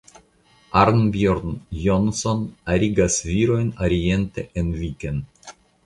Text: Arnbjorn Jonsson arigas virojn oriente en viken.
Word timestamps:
Arnbjorn 0.83 1.51
Jonsson 1.83 2.41
arigas 2.77 3.19
virojn 3.29 3.71
oriente 3.89 4.49
en 4.63 4.77
viken. 4.81 5.23